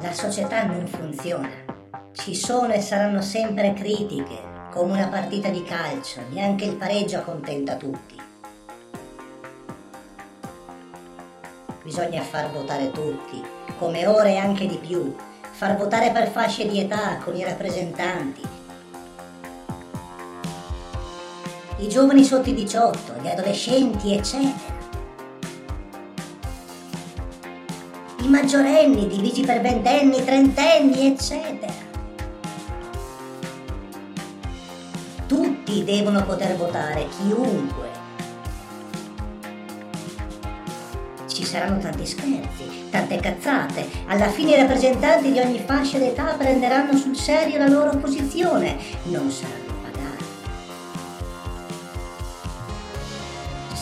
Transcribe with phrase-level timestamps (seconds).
[0.00, 1.50] La società non funziona.
[2.12, 4.40] Ci sono e saranno sempre critiche,
[4.70, 8.18] come una partita di calcio, neanche il pareggio accontenta tutti.
[11.82, 13.42] Bisogna far votare tutti,
[13.78, 15.14] come ore e anche di più,
[15.50, 18.53] far votare per fasce di età, con i rappresentanti,
[21.84, 24.72] I giovani sotto i 18, gli adolescenti, eccetera.
[28.22, 31.74] I maggiorenni divisi per ventenni, trentenni, eccetera.
[35.26, 37.88] Tutti devono poter votare, chiunque.
[41.26, 43.86] Ci saranno tanti scherzi, tante cazzate.
[44.06, 48.78] Alla fine i rappresentanti di ogni fascia d'età prenderanno sul serio la loro posizione.
[49.02, 49.74] Non saranno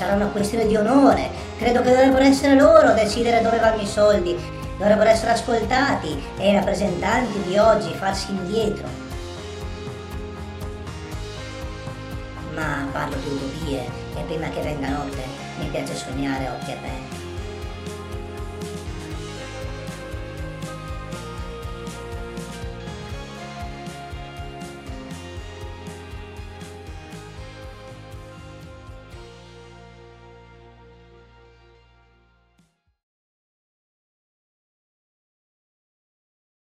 [0.02, 1.30] Sarà una questione di onore.
[1.56, 4.36] Credo che dovrebbero essere loro a decidere dove vanno i soldi.
[4.76, 8.88] Dovrebbero essere ascoltati e i rappresentanti di oggi farsi indietro.
[12.52, 13.84] Ma parlo di utopie
[14.16, 15.22] e prima che venga notte
[15.60, 17.31] mi piace sognare occhi aperti.